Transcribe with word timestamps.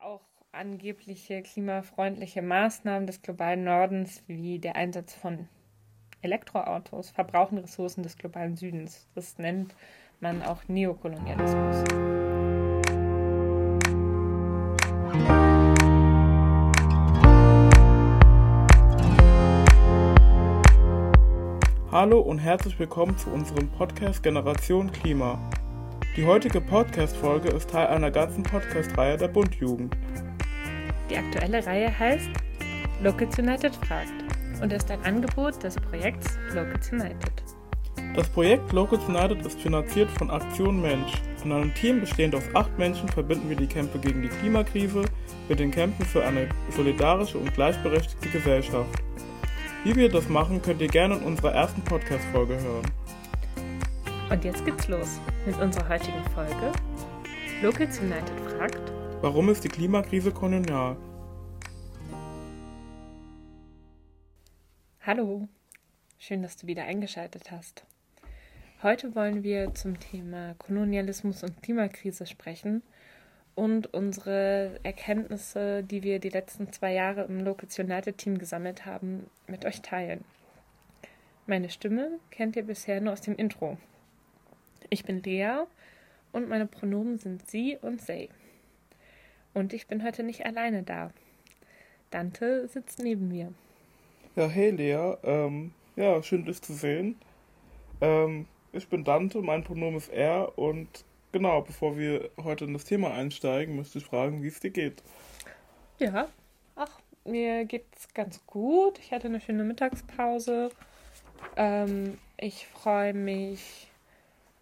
auch 0.00 0.22
angebliche 0.52 1.42
klimafreundliche 1.42 2.40
Maßnahmen 2.40 3.06
des 3.06 3.20
globalen 3.20 3.64
Nordens 3.64 4.22
wie 4.26 4.58
der 4.58 4.74
Einsatz 4.76 5.14
von 5.14 5.46
Elektroautos 6.22 7.10
verbrauchen 7.10 7.58
Ressourcen 7.58 8.02
des 8.02 8.16
globalen 8.16 8.56
Südens. 8.56 9.08
Das 9.14 9.36
nennt 9.38 9.74
man 10.20 10.42
auch 10.42 10.66
Neokolonialismus. 10.68 11.84
Hallo 21.92 22.20
und 22.20 22.38
herzlich 22.38 22.78
willkommen 22.78 23.18
zu 23.18 23.30
unserem 23.30 23.68
Podcast 23.72 24.22
Generation 24.22 24.90
Klima. 24.92 25.38
Die 26.16 26.26
heutige 26.26 26.60
Podcast-Folge 26.60 27.50
ist 27.50 27.70
Teil 27.70 27.86
einer 27.86 28.10
ganzen 28.10 28.42
Podcast-Reihe 28.42 29.16
der 29.16 29.28
Bundjugend. 29.28 29.96
Die 31.08 31.16
aktuelle 31.16 31.64
Reihe 31.64 31.96
heißt 31.96 32.28
Locals 33.00 33.38
United 33.38 33.76
fragt 33.76 34.12
und 34.60 34.72
ist 34.72 34.90
ein 34.90 35.00
Angebot 35.04 35.62
des 35.62 35.76
Projekts 35.76 36.36
Locals 36.52 36.90
United. 36.90 37.44
Das 38.16 38.28
Projekt 38.28 38.72
Locals 38.72 39.04
United 39.04 39.46
ist 39.46 39.60
finanziert 39.60 40.10
von 40.10 40.30
Aktion 40.30 40.82
Mensch. 40.82 41.12
In 41.44 41.52
einem 41.52 41.72
Team 41.74 42.00
bestehend 42.00 42.34
aus 42.34 42.44
acht 42.54 42.76
Menschen 42.76 43.08
verbinden 43.08 43.48
wir 43.48 43.56
die 43.56 43.68
Kämpfe 43.68 44.00
gegen 44.00 44.20
die 44.20 44.28
Klimakrise 44.28 45.04
mit 45.48 45.60
den 45.60 45.70
Kämpfen 45.70 46.04
für 46.04 46.24
eine 46.24 46.48
solidarische 46.70 47.38
und 47.38 47.54
gleichberechtigte 47.54 48.30
Gesellschaft. 48.30 48.90
Wie 49.84 49.94
wir 49.94 50.08
das 50.08 50.28
machen, 50.28 50.60
könnt 50.60 50.82
ihr 50.82 50.88
gerne 50.88 51.18
in 51.18 51.22
unserer 51.22 51.52
ersten 51.52 51.82
Podcast-Folge 51.82 52.60
hören. 52.60 52.99
Und 54.30 54.44
jetzt 54.44 54.64
geht's 54.64 54.86
los 54.86 55.18
mit 55.44 55.58
unserer 55.58 55.88
heutigen 55.88 56.22
Folge. 56.32 56.72
Locals 57.62 57.98
United 57.98 58.38
fragt, 58.56 58.92
warum 59.22 59.48
ist 59.48 59.64
die 59.64 59.68
Klimakrise 59.68 60.30
kolonial? 60.30 60.96
Hallo, 65.00 65.48
schön, 66.20 66.42
dass 66.42 66.56
du 66.56 66.68
wieder 66.68 66.84
eingeschaltet 66.84 67.50
hast. 67.50 67.84
Heute 68.84 69.16
wollen 69.16 69.42
wir 69.42 69.74
zum 69.74 69.98
Thema 69.98 70.54
Kolonialismus 70.58 71.42
und 71.42 71.60
Klimakrise 71.60 72.24
sprechen 72.24 72.84
und 73.56 73.92
unsere 73.92 74.78
Erkenntnisse, 74.84 75.82
die 75.82 76.04
wir 76.04 76.20
die 76.20 76.28
letzten 76.28 76.72
zwei 76.72 76.92
Jahre 76.92 77.24
im 77.24 77.40
Locals 77.40 77.76
United 77.80 78.16
Team 78.16 78.38
gesammelt 78.38 78.86
haben, 78.86 79.28
mit 79.48 79.64
euch 79.64 79.82
teilen. 79.82 80.24
Meine 81.48 81.68
Stimme 81.68 82.20
kennt 82.30 82.54
ihr 82.54 82.62
bisher 82.62 83.00
nur 83.00 83.12
aus 83.12 83.22
dem 83.22 83.34
Intro. 83.34 83.76
Ich 84.92 85.04
bin 85.04 85.22
Lea 85.22 85.62
und 86.32 86.48
meine 86.48 86.66
Pronomen 86.66 87.16
sind 87.16 87.48
sie 87.48 87.78
und 87.80 88.04
they. 88.04 88.28
Und 89.54 89.72
ich 89.72 89.86
bin 89.86 90.02
heute 90.02 90.24
nicht 90.24 90.44
alleine 90.44 90.82
da. 90.82 91.12
Dante 92.10 92.66
sitzt 92.66 92.98
neben 92.98 93.28
mir. 93.28 93.52
Ja, 94.34 94.48
hey 94.48 94.70
Lea, 94.70 95.14
ähm, 95.22 95.72
ja, 95.94 96.20
schön 96.24 96.44
dich 96.44 96.60
zu 96.60 96.72
sehen. 96.74 97.20
Ähm, 98.00 98.46
ich 98.72 98.88
bin 98.88 99.04
Dante, 99.04 99.42
mein 99.42 99.62
Pronomen 99.62 99.96
ist 99.96 100.10
er 100.10 100.58
und 100.58 101.04
genau, 101.30 101.62
bevor 101.62 101.96
wir 101.96 102.30
heute 102.42 102.64
in 102.64 102.72
das 102.72 102.84
Thema 102.84 103.14
einsteigen, 103.14 103.76
möchte 103.76 103.98
ich 103.98 104.04
fragen, 104.04 104.42
wie 104.42 104.48
es 104.48 104.58
dir 104.58 104.70
geht. 104.70 105.04
Ja, 106.00 106.26
ach, 106.74 107.00
mir 107.24 107.64
geht's 107.64 108.12
ganz 108.12 108.44
gut. 108.44 108.98
Ich 108.98 109.12
hatte 109.12 109.28
eine 109.28 109.40
schöne 109.40 109.62
Mittagspause. 109.62 110.70
Ähm, 111.56 112.18
ich 112.38 112.66
freue 112.66 113.14
mich 113.14 113.89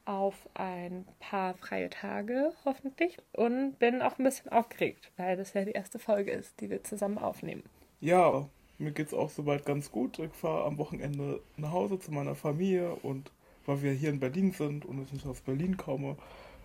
auf 0.09 0.49
ein 0.55 1.07
paar 1.21 1.55
freie 1.55 1.91
Tage, 1.91 2.53
hoffentlich. 2.65 3.19
Und 3.33 3.79
bin 3.79 4.01
auch 4.01 4.19
ein 4.19 4.25
bisschen 4.25 4.51
aufgeregt, 4.51 5.13
weil 5.19 5.37
das 5.37 5.53
ja 5.53 5.65
die 5.65 5.73
erste 5.73 5.99
Folge 5.99 6.31
ist, 6.31 6.61
die 6.61 6.71
wir 6.71 6.83
zusammen 6.83 7.19
aufnehmen. 7.19 7.63
Ja, 8.01 8.49
mir 8.79 8.93
geht 8.93 9.09
es 9.09 9.15
auch 9.15 9.29
soweit 9.29 9.67
ganz 9.67 9.93
gut. 9.93 10.19
Ich 10.19 10.33
fahre 10.33 10.65
am 10.65 10.79
Wochenende 10.79 11.41
nach 11.59 11.73
Hause 11.73 11.99
zu 11.99 12.11
meiner 12.11 12.35
Familie 12.35 12.95
und 12.95 13.31
weil 13.67 13.83
wir 13.83 13.93
hier 13.93 14.09
in 14.09 14.19
Berlin 14.19 14.53
sind 14.53 14.87
und 14.87 15.03
ich 15.03 15.13
nicht 15.13 15.27
aus 15.27 15.43
Berlin 15.43 15.77
komme. 15.77 16.17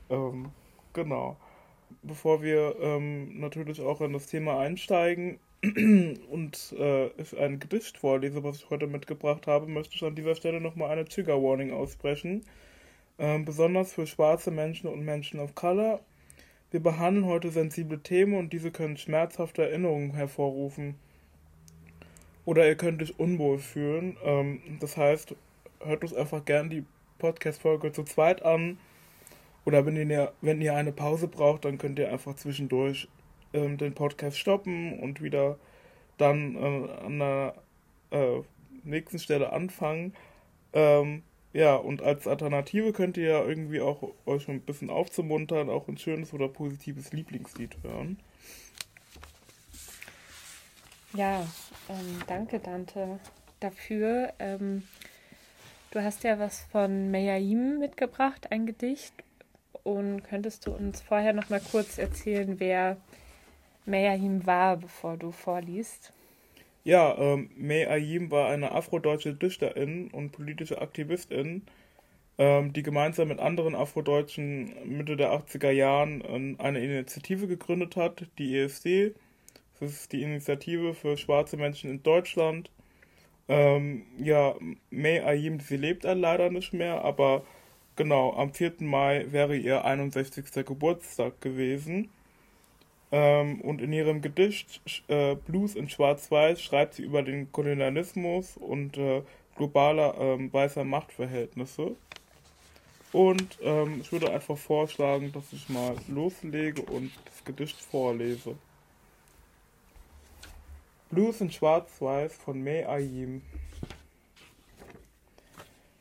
Ähm, 0.10 0.52
genau. 0.94 1.36
Bevor 2.02 2.42
wir 2.42 2.78
ähm, 2.80 3.42
natürlich 3.42 3.82
auch 3.82 4.00
in 4.00 4.14
das 4.14 4.28
Thema 4.28 4.58
einsteigen 4.60 5.38
und 5.64 6.76
äh, 6.80 7.08
ich 7.22 7.38
ein 7.38 7.60
Gedicht 7.60 7.98
vorlese, 7.98 8.42
was 8.46 8.58
ich 8.58 8.70
heute 8.70 8.88
mitgebracht 8.88 9.48
habe, 9.48 9.68
möchte 9.68 9.96
ich 9.96 10.04
an 10.04 10.16
dieser 10.16 10.36
Stelle 10.36 10.62
nochmal 10.62 10.92
eine 10.92 11.04
Trigger 11.04 11.44
Warning 11.44 11.74
aussprechen 11.74 12.46
ähm, 13.20 13.46
besonders 13.46 13.94
für 13.94 14.08
schwarze 14.08 14.52
Menschen 14.52 14.90
und 14.90 15.04
Menschen 15.04 15.40
of 15.40 15.56
Color. 15.56 16.00
Wir 16.72 16.82
behandeln 16.82 17.26
heute 17.26 17.52
sensible 17.52 18.00
Themen 18.00 18.34
und 18.34 18.52
diese 18.52 18.72
können 18.72 18.98
schmerzhafte 18.98 19.64
Erinnerungen 19.64 20.14
hervorrufen. 20.14 20.96
Oder 22.46 22.68
ihr 22.68 22.76
könnt 22.76 23.02
euch 23.02 23.18
unwohl 23.20 23.60
fühlen. 23.60 24.18
Ähm, 24.24 24.62
das 24.80 24.98
heißt, 24.98 25.36
hört 25.82 26.04
uns 26.04 26.14
einfach 26.14 26.44
gern 26.46 26.70
die 26.70 26.84
Podcast-Folge 27.20 27.92
zu 27.92 28.04
zweit 28.04 28.44
an. 28.44 28.78
Oder 29.66 29.86
wenn 29.86 29.96
ihr, 29.96 30.34
wenn 30.42 30.62
ihr 30.62 30.76
eine 30.76 30.92
Pause 30.92 31.28
braucht, 31.28 31.66
dann 31.66 31.78
könnt 31.78 32.00
ihr 32.00 32.12
einfach 32.12 32.36
zwischendurch 32.36 33.08
ähm, 33.54 33.78
den 33.78 33.94
Podcast 33.94 34.38
stoppen 34.38 35.00
und 35.00 35.22
wieder 35.22 35.58
dann 36.18 36.56
äh, 36.56 36.92
an 37.06 37.20
der 37.20 37.56
äh, 38.12 38.42
nächsten 38.84 39.20
Stelle 39.20 39.54
anfangen. 39.54 40.14
Ähm, 40.74 41.24
ja, 41.54 41.76
und 41.76 42.02
als 42.02 42.28
Alternative 42.28 42.94
könnt 42.94 43.16
ihr 43.16 43.30
ja 43.30 43.44
irgendwie 43.44 43.80
auch 43.80 44.12
euch 44.26 44.48
ein 44.50 44.62
bisschen 44.62 44.90
aufzumuntern, 44.90 45.70
auch 45.70 45.88
ein 45.88 45.98
schönes 45.98 46.34
oder 46.34 46.48
positives 46.48 47.14
Lieblingslied 47.14 47.78
hören. 47.84 48.20
Ja, 51.14 51.46
ähm, 51.90 52.22
danke 52.26 52.60
Dante 52.60 53.20
dafür. 53.60 54.34
Ähm, 54.40 54.82
du 55.92 56.04
hast 56.04 56.24
ja 56.24 56.40
was 56.40 56.62
von 56.72 57.12
Meyaim 57.12 57.78
mitgebracht, 57.78 58.52
ein 58.52 58.66
Gedicht. 58.66 59.14
Und 59.84 60.24
könntest 60.24 60.66
du 60.66 60.72
uns 60.72 61.02
vorher 61.02 61.34
noch 61.34 61.50
mal 61.50 61.62
kurz 61.72 61.98
erzählen, 61.98 62.60
wer 62.60 62.98
Meyaim 63.86 64.46
war, 64.48 64.78
bevor 64.78 65.18
du 65.18 65.32
vorliest? 65.32 66.14
Ja, 66.86 67.18
ähm, 67.18 67.50
May 67.56 67.86
Ayim 67.86 68.30
war 68.32 68.50
eine 68.50 68.72
afrodeutsche 68.74 69.34
Dichterin 69.34 70.10
und 70.12 70.32
politische 70.32 70.82
Aktivistin, 70.82 71.64
ähm, 72.38 72.74
die 72.74 72.84
gemeinsam 72.84 73.30
mit 73.30 73.40
anderen 73.40 73.76
Afrodeutschen 73.76 74.74
Mitte 74.86 75.16
der 75.18 75.32
80er 75.34 75.72
Jahren 75.72 76.24
ähm, 76.28 76.56
eine 76.60 76.84
Initiative 76.84 77.48
gegründet 77.48 77.96
hat, 77.96 78.28
die 78.38 78.58
ESD. 78.58 79.14
Das 79.80 79.92
ist 79.92 80.12
die 80.12 80.24
Initiative 80.24 80.94
für 80.94 81.18
schwarze 81.18 81.58
Menschen 81.58 81.90
in 81.90 82.04
Deutschland. 82.04 82.70
Ähm, 83.48 84.04
ja, 84.18 84.56
May 84.90 85.20
Ayim, 85.22 85.60
sie 85.60 85.78
lebt 85.78 86.04
leider 86.04 86.50
nicht 86.50 86.74
mehr, 86.74 87.04
aber 87.04 87.46
genau, 87.96 88.34
am 88.34 88.54
4. 88.54 88.76
Mai 88.80 89.26
wäre 89.32 89.56
ihr 89.56 89.86
61. 89.86 90.66
Geburtstag 90.66 91.42
gewesen. 91.42 92.10
Ähm, 93.14 93.62
und 93.62 93.80
in 93.80 93.94
ihrem 93.94 94.24
Gedicht 94.24 94.82
äh, 95.08 95.36
Blues 95.36 95.76
in 95.76 95.88
Schwarz-Weiß 95.88 96.60
schreibt 96.60 96.96
sie 96.96 97.04
über 97.04 97.22
den 97.22 97.52
Kolonialismus 97.52 98.58
und 98.58 98.98
äh, 98.98 99.22
globale 99.56 100.16
ähm, 100.18 100.52
weißer 100.52 100.84
Machtverhältnisse. 100.84 101.96
Und 103.12 103.60
ähm, 103.62 104.00
ich 104.02 104.12
würde 104.12 104.32
einfach 104.32 104.58
vorschlagen, 104.58 105.32
dass 105.32 105.54
ich 105.54 105.70
mal 105.70 105.96
loslege 106.08 106.82
und 106.82 107.12
das 107.26 107.46
Gedicht 107.46 107.80
vorlese. 107.80 108.56
Blues 111.12 111.40
in 111.40 111.52
Schwarz-Weiß 111.52 112.34
von 112.34 112.64
May 112.64 112.84
Ayim. 112.84 113.44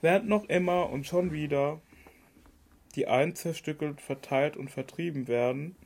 Während 0.01 0.31
noch 0.31 0.49
immer 0.49 0.89
und 0.89 1.07
schon 1.07 1.31
wieder 1.31 1.79
die 2.95 3.07
einen 3.07 3.35
zerstückelt, 3.35 4.01
verteilt 4.01 4.57
und 4.57 4.71
vertrieben 4.71 5.29
werden, 5.29 5.77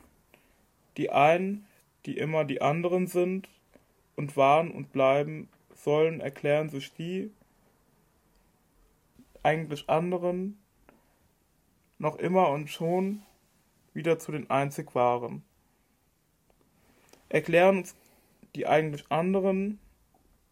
die 0.97 1.11
einen, 1.11 1.67
die 2.07 2.17
immer 2.17 2.45
die 2.45 2.63
anderen 2.63 3.07
sind 3.07 3.49
und 4.15 4.37
waren 4.37 4.71
und 4.71 4.93
bleiben 4.93 5.49
sollen, 5.75 6.21
erklären 6.21 6.71
sich 6.71 6.93
die 6.95 7.31
eigentlich 9.43 9.89
anderen 9.89 10.59
noch 11.99 12.17
immer 12.17 12.51
und 12.51 12.69
schon 12.69 13.23
wieder 13.95 14.19
zu 14.19 14.33
den 14.33 14.51
einzig 14.51 14.95
wahren. 14.95 15.43
Erklären 17.29 17.79
uns 17.79 17.95
die 18.55 18.67
eigentlich 18.67 19.11
anderen 19.11 19.79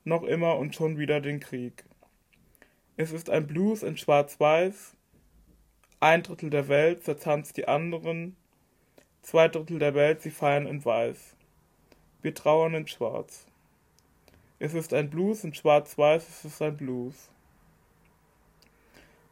noch 0.05 0.23
immer 0.23 0.57
und 0.57 0.75
schon 0.75 0.99
wieder 0.99 1.21
den 1.21 1.41
Krieg. 1.41 1.85
Es 2.97 3.13
ist 3.13 3.31
ein 3.31 3.47
Blues 3.47 3.83
in 3.83 3.97
Schwarz-Weiß, 3.97 4.95
ein 6.01 6.23
Drittel 6.23 6.51
der 6.51 6.69
Welt 6.69 7.03
zertanzt 7.03 7.57
die 7.57 7.67
anderen, 7.67 8.37
Zwei 9.25 9.49
Drittel 9.49 9.79
der 9.79 9.95
Welt, 9.95 10.21
sie 10.21 10.31
feiern 10.31 10.67
in 10.67 10.85
Weiß. 10.85 11.35
Wir 12.21 12.35
trauern 12.35 12.75
in 12.75 12.87
Schwarz. 12.87 13.47
Es 14.59 14.75
ist 14.75 14.93
ein 14.93 15.09
Blues, 15.09 15.45
in 15.45 15.55
Schwarz-Weiß 15.55 16.29
es 16.29 16.45
ist 16.45 16.61
ein 16.61 16.77
Blues. 16.77 17.31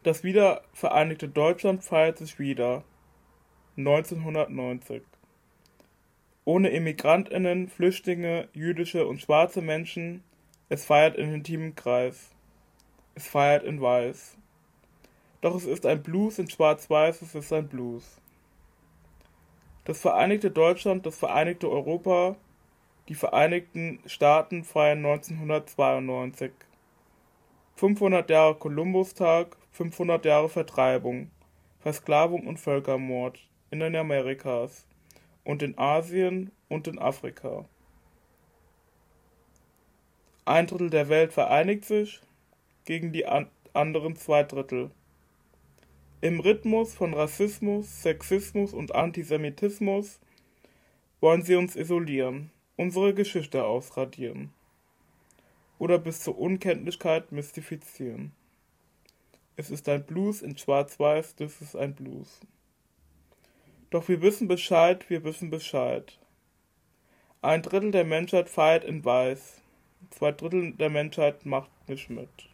Das 0.03 0.25
wiedervereinigte 0.25 1.29
Deutschland 1.29 1.85
feiert 1.85 2.17
sich 2.17 2.39
wieder. 2.39 2.85
1990. 3.77 5.03
ohne 6.47 6.71
Immigrantinnen, 6.71 7.69
Flüchtlinge, 7.69 8.49
jüdische 8.55 9.06
und 9.06 9.21
schwarze 9.21 9.61
Menschen. 9.61 10.25
Es 10.71 10.87
feiert 10.87 11.17
in 11.17 11.35
intimem 11.35 11.75
Kreis. 11.75 12.31
Es 13.15 13.29
feiert 13.29 13.62
in 13.62 13.83
Weiß. 13.83 14.39
Doch 15.43 15.55
es 15.55 15.67
ist 15.67 15.85
ein 15.85 16.03
Blues 16.03 16.39
in 16.39 16.49
Schwarz-Weiß, 16.49 17.21
es 17.21 17.35
ist 17.35 17.53
ein 17.53 17.69
Blues. 17.69 18.23
Das 19.84 20.00
Vereinigte 20.00 20.52
Deutschland, 20.52 21.05
das 21.06 21.19
Vereinigte 21.19 21.69
Europa, 21.69 22.37
die 23.08 23.17
Vereinigten 23.17 23.99
Staaten 24.06 24.62
feiern 24.62 25.05
1992. 25.05 26.52
500 27.75 28.31
Jahre 28.31 28.55
Kolumbustag, 28.55 29.56
500 29.73 30.25
Jahre 30.25 30.49
Vertreibung, 30.49 31.32
Versklavung 31.81 32.46
und 32.46 32.61
Völkermord 32.61 33.40
in 33.73 33.81
den 33.81 33.96
Amerikas 33.96 34.87
und 35.43 35.64
in 35.64 35.76
Asien 35.76 36.52
und 36.69 36.87
in 36.87 37.00
Afrika. 37.00 37.64
Ein 40.44 40.69
Drittel 40.69 40.90
der 40.90 41.08
Welt 41.08 41.32
vereinigt 41.32 41.87
sich 41.87 42.20
gegen 42.84 43.11
die 43.12 43.26
an 43.26 43.49
anderen 43.73 44.14
zwei 44.14 44.44
Drittel. 44.44 44.93
Im 46.23 46.39
Rhythmus 46.39 46.95
von 46.95 47.15
Rassismus, 47.15 48.03
Sexismus 48.03 48.73
und 48.73 48.95
Antisemitismus 48.95 50.21
wollen 51.21 51.43
sie 51.43 51.57
uns 51.57 51.75
isolieren, 51.75 52.53
unsere 52.77 53.13
Geschichte 53.13 53.65
ausradieren 53.65 54.53
oder 55.81 55.99
bis 55.99 56.21
zur 56.21 56.39
Unkenntlichkeit 56.39 57.33
mystifizieren. 57.33 58.31
Es 59.57 59.69
ist 59.69 59.89
ein 59.89 60.07
Blues 60.07 60.43
in 60.43 60.57
Schwarz-Weiß, 60.57 61.35
das 61.35 61.61
ist 61.61 61.75
ein 61.75 61.93
Blues. 61.97 62.39
Doch 63.91 64.07
wir 64.07 64.23
wissen 64.23 64.47
Bescheid, 64.47 65.11
wir 65.11 65.25
wissen 65.25 65.51
Bescheid. 65.51 66.21
Ein 67.41 67.63
Drittel 67.63 67.91
der 67.91 68.05
Menschheit 68.05 68.49
feiert 68.49 68.85
in 68.85 69.05
Weiß. 69.05 69.61
Zwei 70.11 70.31
Drittel 70.31 70.75
der 70.75 70.89
Menschheit 70.89 71.45
macht 71.47 71.73
nicht 71.89 72.11
mit. 72.11 72.52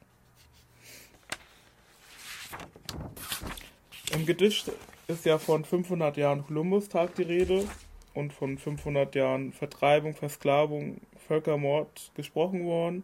Im 4.14 4.24
Gedicht 4.24 4.72
ist 5.06 5.26
ja 5.26 5.38
von 5.38 5.64
500 5.66 6.16
Jahren 6.16 6.46
Kolumbustag 6.46 7.14
die 7.16 7.22
Rede 7.22 7.68
und 8.14 8.32
von 8.32 8.56
500 8.56 9.14
Jahren 9.14 9.52
Vertreibung, 9.52 10.14
Versklavung, 10.14 11.00
Völkermord 11.26 12.10
gesprochen 12.14 12.64
worden. 12.64 13.02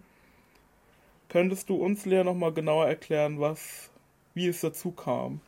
Könntest 1.28 1.68
du 1.68 1.76
uns, 1.76 2.06
Lea, 2.06 2.24
nochmal 2.24 2.52
genauer 2.52 2.86
erklären, 2.86 3.38
was, 3.38 3.90
wie 4.32 4.48
es 4.48 4.62
dazu 4.62 4.92
kam? 4.92 5.40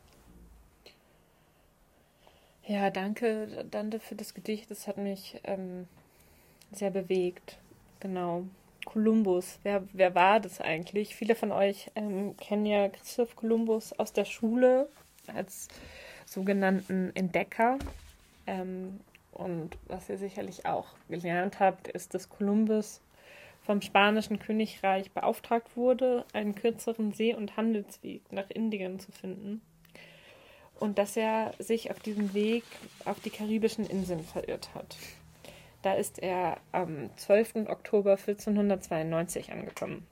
Ja, 2.67 2.91
danke, 2.91 3.65
Dante, 3.71 3.99
für 3.99 4.15
das 4.15 4.35
Gedicht. 4.35 4.69
Das 4.69 4.87
hat 4.87 4.97
mich 4.97 5.39
ähm, 5.43 5.87
sehr 6.71 6.91
bewegt. 6.91 7.57
Genau. 7.99 8.43
Kolumbus, 8.85 9.59
wer, 9.63 9.83
wer 9.91 10.13
war 10.13 10.39
das 10.39 10.61
eigentlich? 10.61 11.15
Viele 11.15 11.33
von 11.33 11.51
euch 11.51 11.89
ähm, 11.95 12.37
kennen 12.37 12.65
ja 12.65 12.89
Christoph 12.89 13.35
Kolumbus 13.35 13.93
aus 13.93 14.13
der 14.13 14.25
Schule 14.25 14.87
als 15.33 15.67
sogenannten 16.25 17.11
Entdecker. 17.15 17.79
Ähm, 18.45 18.99
und 19.31 19.77
was 19.87 20.09
ihr 20.09 20.17
sicherlich 20.17 20.65
auch 20.65 20.87
gelernt 21.09 21.59
habt, 21.59 21.87
ist, 21.87 22.13
dass 22.13 22.29
Kolumbus 22.29 23.01
vom 23.61 23.81
spanischen 23.81 24.39
Königreich 24.39 25.11
beauftragt 25.11 25.75
wurde, 25.75 26.25
einen 26.33 26.55
kürzeren 26.55 27.11
See- 27.11 27.35
und 27.35 27.57
Handelsweg 27.57 28.21
nach 28.31 28.49
Indien 28.49 28.99
zu 28.99 29.11
finden 29.11 29.61
und 30.79 30.97
dass 30.97 31.17
er 31.17 31.53
sich 31.59 31.91
auf 31.91 31.99
diesem 31.99 32.33
Weg 32.33 32.63
auf 33.05 33.19
die 33.19 33.29
karibischen 33.29 33.85
Inseln 33.85 34.23
verirrt 34.23 34.69
hat. 34.73 34.95
Da 35.81 35.93
ist 35.93 36.19
er 36.19 36.57
am 36.71 37.09
12. 37.17 37.67
Oktober 37.67 38.11
1492 38.11 39.51
angekommen. 39.51 40.07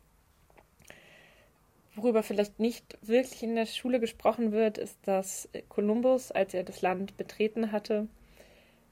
Worüber 1.95 2.23
vielleicht 2.23 2.59
nicht 2.59 2.97
wirklich 3.01 3.41
in 3.41 3.55
der 3.55 3.65
Schule 3.65 3.99
gesprochen 3.99 4.51
wird, 4.51 4.77
ist, 4.77 4.97
dass 5.07 5.47
Kolumbus, 5.69 6.31
als 6.31 6.53
er 6.53 6.63
das 6.63 6.81
Land 6.81 7.15
betreten 7.15 7.71
hatte, 7.71 8.07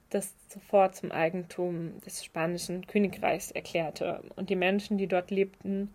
das 0.08 0.32
sofort 0.48 0.94
zum 0.94 1.12
Eigentum 1.12 2.00
des 2.06 2.24
spanischen 2.24 2.86
Königreichs 2.86 3.50
erklärte 3.50 4.22
und 4.36 4.48
die 4.48 4.56
Menschen, 4.56 4.96
die 4.96 5.06
dort 5.06 5.30
lebten, 5.30 5.90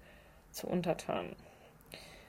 zu 0.52 0.68
Untertanen. 0.68 1.36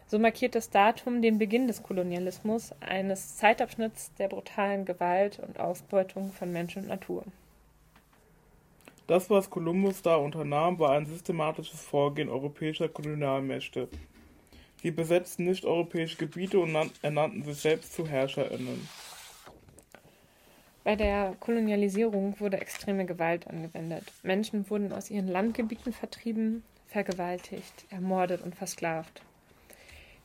So 0.06 0.18
markiert 0.18 0.54
das 0.54 0.70
Datum 0.70 1.22
den 1.22 1.38
Beginn 1.38 1.66
des 1.66 1.82
Kolonialismus, 1.82 2.72
eines 2.80 3.36
Zeitabschnitts 3.36 4.12
der 4.14 4.28
brutalen 4.28 4.84
Gewalt 4.84 5.38
und 5.38 5.60
Ausbeutung 5.60 6.32
von 6.32 6.50
Mensch 6.52 6.76
und 6.76 6.88
Natur. 6.88 7.24
Das, 9.06 9.30
was 9.30 9.50
Kolumbus 9.50 10.02
da 10.02 10.16
unternahm, 10.16 10.78
war 10.78 10.92
ein 10.92 11.06
systematisches 11.06 11.80
Vorgehen 11.80 12.28
europäischer 12.28 12.88
Kolonialmächte. 12.88 13.88
Sie 14.82 14.90
besetzten 14.90 15.44
nicht-europäische 15.44 16.16
Gebiete 16.16 16.58
und 16.58 16.74
ernannten 17.02 17.44
sich 17.44 17.58
selbst 17.58 17.92
zu 17.92 18.06
HerrscherInnen. 18.06 18.88
Bei 20.84 20.96
der 20.96 21.36
Kolonialisierung 21.38 22.40
wurde 22.40 22.58
extreme 22.58 23.04
Gewalt 23.04 23.46
angewendet. 23.46 24.04
Menschen 24.22 24.70
wurden 24.70 24.92
aus 24.92 25.10
ihren 25.10 25.28
Landgebieten 25.28 25.92
vertrieben, 25.92 26.62
vergewaltigt, 26.86 27.84
ermordet 27.90 28.42
und 28.42 28.54
versklavt. 28.54 29.22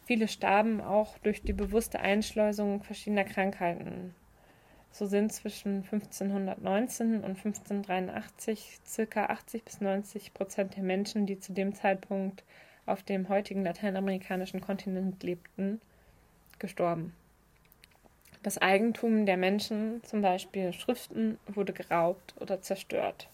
Viele 0.05 0.29
starben 0.29 0.79
auch 0.79 1.17
durch 1.19 1.41
die 1.41 1.53
bewusste 1.53 1.99
Einschleusung 1.99 2.83
verschiedener 2.83 3.25
Krankheiten. 3.25 4.15
So 4.91 5.05
sind 5.05 5.33
zwischen 5.33 5.83
1519 5.83 7.15
und 7.15 7.35
1583 7.37 8.79
circa 8.85 9.25
80 9.25 9.65
bis 9.65 9.81
90 9.81 10.33
Prozent 10.33 10.77
der 10.77 10.83
Menschen, 10.83 11.25
die 11.25 11.37
zu 11.37 11.51
dem 11.51 11.75
Zeitpunkt 11.75 12.45
auf 12.85 13.03
dem 13.03 13.29
heutigen 13.29 13.63
lateinamerikanischen 13.63 14.61
Kontinent 14.61 15.21
lebten, 15.23 15.81
gestorben. 16.59 17.13
Das 18.43 18.59
Eigentum 18.59 19.25
der 19.25 19.37
Menschen, 19.37 20.03
zum 20.03 20.21
Beispiel 20.21 20.71
Schriften, 20.71 21.39
wurde 21.47 21.73
geraubt 21.73 22.35
oder 22.39 22.61
zerstört. 22.61 23.27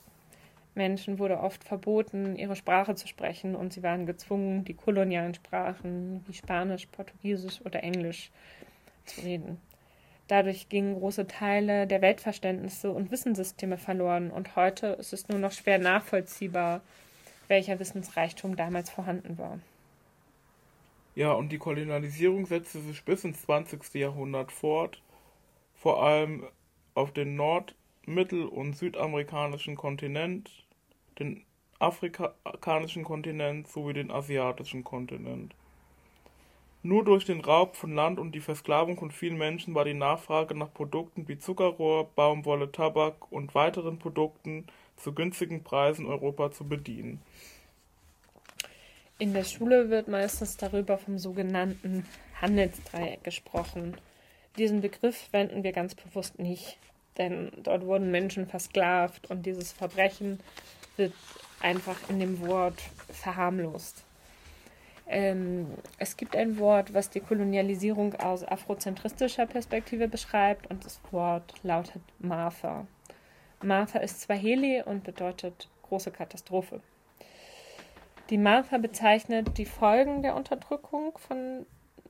Menschen 0.73 1.19
wurde 1.19 1.39
oft 1.39 1.65
verboten, 1.65 2.37
ihre 2.37 2.55
Sprache 2.55 2.95
zu 2.95 3.07
sprechen 3.07 3.55
und 3.55 3.73
sie 3.73 3.83
waren 3.83 4.05
gezwungen, 4.05 4.63
die 4.63 4.73
kolonialen 4.73 5.33
Sprachen 5.33 6.23
wie 6.27 6.33
Spanisch, 6.33 6.85
Portugiesisch 6.85 7.59
oder 7.65 7.83
Englisch 7.83 8.31
zu 9.05 9.21
reden. 9.21 9.59
Dadurch 10.29 10.69
gingen 10.69 10.95
große 10.95 11.27
Teile 11.27 11.87
der 11.87 12.01
Weltverständnisse 12.01 12.89
und 12.89 13.11
Wissenssysteme 13.11 13.77
verloren 13.77 14.31
und 14.31 14.55
heute 14.55 14.87
ist 14.87 15.11
es 15.11 15.27
nur 15.27 15.39
noch 15.39 15.51
schwer 15.51 15.77
nachvollziehbar, 15.77 16.79
welcher 17.51 17.79
Wissensreichtum 17.79 18.55
damals 18.55 18.89
vorhanden 18.89 19.37
war. 19.37 19.59
Ja, 21.13 21.33
und 21.33 21.49
die 21.49 21.57
Kolonialisierung 21.57 22.45
setzte 22.45 22.79
sich 22.79 23.03
bis 23.03 23.25
ins 23.25 23.41
20. 23.41 23.93
Jahrhundert 23.95 24.51
fort, 24.51 25.01
vor 25.75 26.01
allem 26.01 26.47
auf 26.95 27.11
den 27.11 27.35
nord-, 27.35 27.75
mittel- 28.05 28.47
und 28.47 28.75
südamerikanischen 28.75 29.75
Kontinent, 29.75 30.49
den 31.19 31.43
afrikanischen 31.79 33.03
Kontinent 33.03 33.67
sowie 33.67 33.93
den 33.93 34.11
asiatischen 34.11 34.83
Kontinent. 34.83 35.53
Nur 36.83 37.03
durch 37.03 37.25
den 37.25 37.41
Raub 37.41 37.75
von 37.75 37.93
Land 37.93 38.17
und 38.17 38.31
die 38.33 38.39
Versklavung 38.39 38.97
von 38.97 39.11
vielen 39.11 39.37
Menschen 39.37 39.75
war 39.75 39.85
die 39.85 39.93
Nachfrage 39.93 40.55
nach 40.55 40.73
Produkten 40.73 41.27
wie 41.27 41.37
Zuckerrohr, 41.37 42.09
Baumwolle, 42.15 42.71
Tabak 42.71 43.31
und 43.31 43.53
weiteren 43.53 43.99
Produkten 43.99 44.65
zu 45.01 45.13
günstigen 45.13 45.63
Preisen 45.63 46.05
Europa 46.05 46.51
zu 46.51 46.67
bedienen. 46.67 47.21
In 49.19 49.33
der 49.33 49.43
Schule 49.43 49.89
wird 49.89 50.07
meistens 50.07 50.57
darüber 50.57 50.97
vom 50.97 51.19
sogenannten 51.19 52.05
Handelsdreieck 52.41 53.23
gesprochen. 53.23 53.95
Diesen 54.57 54.81
Begriff 54.81 55.29
wenden 55.31 55.63
wir 55.63 55.73
ganz 55.73 55.93
bewusst 55.93 56.39
nicht, 56.39 56.77
denn 57.17 57.51
dort 57.63 57.85
wurden 57.85 58.09
Menschen 58.09 58.47
versklavt 58.47 59.29
und 59.29 59.45
dieses 59.45 59.71
Verbrechen 59.71 60.39
wird 60.97 61.13
einfach 61.59 61.97
in 62.09 62.19
dem 62.19 62.41
Wort 62.47 62.81
verharmlost. 63.09 64.03
Ähm, 65.07 65.67
es 65.97 66.17
gibt 66.17 66.35
ein 66.35 66.57
Wort, 66.57 66.93
was 66.93 67.09
die 67.09 67.19
Kolonialisierung 67.19 68.15
aus 68.15 68.43
afrozentristischer 68.43 69.45
Perspektive 69.45 70.07
beschreibt 70.07 70.69
und 70.71 70.85
das 70.85 70.99
Wort 71.11 71.53
lautet 71.63 72.01
Martha. 72.19 72.87
Martha 73.63 73.99
ist 73.99 74.21
Swahili 74.21 74.81
und 74.81 75.03
bedeutet 75.03 75.69
große 75.83 76.11
Katastrophe. 76.11 76.81
Die 78.29 78.37
Martha 78.37 78.77
bezeichnet 78.77 79.57
die 79.57 79.65
Folgen 79.65 80.21
der 80.21 80.35
Unterdrückung 80.35 81.17
von 81.17 81.65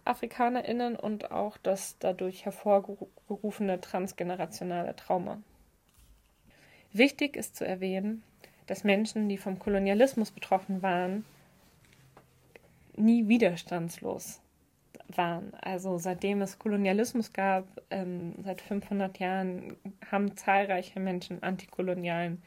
AfrikanerInnen 0.05 0.95
und 0.95 1.31
auch 1.31 1.57
das 1.57 1.97
dadurch 1.99 2.45
hervorgerufene 2.45 3.81
transgenerationale 3.81 4.95
Trauma. 4.95 5.41
Wichtig 6.93 7.35
ist 7.35 7.55
zu 7.55 7.65
erwähnen, 7.65 8.23
dass 8.67 8.83
Menschen, 8.83 9.29
die 9.29 9.37
vom 9.37 9.59
Kolonialismus 9.59 10.31
betroffen 10.31 10.81
waren, 10.81 11.25
nie 12.95 13.27
widerstandslos 13.27 14.40
waren. 15.17 15.53
Also 15.61 15.97
seitdem 15.97 16.41
es 16.41 16.59
Kolonialismus 16.59 17.33
gab, 17.33 17.65
ähm, 17.89 18.33
seit 18.43 18.61
500 18.61 19.19
Jahren, 19.19 19.75
haben 20.09 20.35
zahlreiche 20.35 20.99
Menschen 20.99 21.41
antikolonialen 21.43 22.41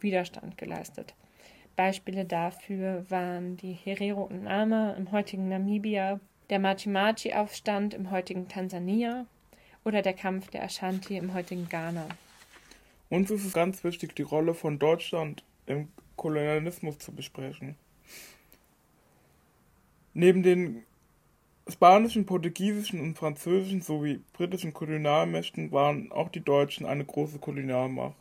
Widerstand 0.00 0.58
geleistet. 0.58 1.14
Beispiele 1.76 2.24
dafür 2.24 3.04
waren 3.08 3.56
die 3.56 3.72
Herero 3.72 4.30
Nama 4.32 4.92
im 4.92 5.10
heutigen 5.10 5.48
Namibia, 5.48 6.20
der 6.50 6.58
Machi-Machi-Aufstand 6.58 7.94
im 7.94 8.10
heutigen 8.10 8.48
Tansania 8.48 9.26
oder 9.84 10.02
der 10.02 10.12
Kampf 10.12 10.50
der 10.50 10.62
Ashanti 10.62 11.16
im 11.16 11.34
heutigen 11.34 11.68
Ghana. 11.68 12.06
Uns 13.10 13.30
ist 13.30 13.44
es 13.44 13.52
ganz 13.52 13.84
wichtig, 13.84 14.14
die 14.14 14.22
Rolle 14.22 14.54
von 14.54 14.78
Deutschland 14.78 15.44
im 15.66 15.88
Kolonialismus 16.16 16.98
zu 16.98 17.12
besprechen. 17.12 17.76
Neben 20.14 20.42
den 20.42 20.84
spanischen, 21.68 22.26
portugiesischen 22.26 23.00
und 23.00 23.16
französischen 23.16 23.80
sowie 23.80 24.20
britischen 24.32 24.72
Kolonialmächten 24.72 25.72
waren 25.72 26.12
auch 26.12 26.28
die 26.28 26.44
Deutschen 26.44 26.86
eine 26.86 27.04
große 27.04 27.38
Kolonialmacht. 27.38 28.16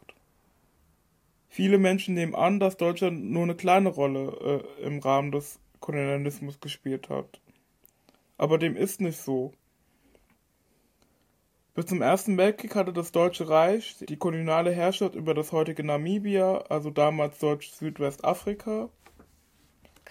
Viele 1.50 1.78
Menschen 1.78 2.16
nehmen 2.16 2.36
an, 2.36 2.60
dass 2.60 2.78
Deutschland 2.78 3.30
nur 3.30 3.44
eine 3.44 3.56
kleine 3.56 3.90
Rolle 3.90 4.64
äh, 4.80 4.86
im 4.86 5.00
Rahmen 5.00 5.32
des 5.32 5.60
Kolonialismus 5.82 6.60
gespielt 6.60 7.10
hat. 7.10 7.40
Aber 8.38 8.58
dem 8.58 8.76
ist 8.76 9.02
nicht 9.02 9.20
so. 9.20 9.54
Bis 11.76 11.88
zum 11.88 12.02
Ersten 12.02 12.38
Weltkrieg 12.38 12.76
hatte 12.76 12.94
das 12.94 13.12
Deutsche 13.12 13.50
Reich 13.50 13.98
die 14.08 14.18
koloniale 14.18 14.72
Herrschaft 14.72 15.16
über 15.16 15.34
das 15.34 15.52
heutige 15.52 15.84
Namibia, 15.84 16.60
also 16.70 16.90
damals 16.90 17.40
Deutsch-Südwestafrika, 17.40 18.90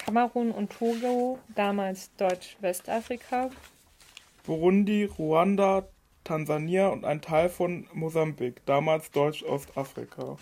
Kamerun 0.05 0.51
und 0.51 0.71
Togo, 0.71 1.39
damals 1.55 2.15
Deutsch-Westafrika, 2.17 3.51
Burundi, 4.45 5.05
Ruanda, 5.05 5.87
Tansania 6.25 6.89
und 6.89 7.05
ein 7.05 7.21
Teil 7.21 7.49
von 7.49 7.87
Mosambik, 7.93 8.65
damals 8.67 9.11
Deutsch-Ostafrika. 9.13 10.37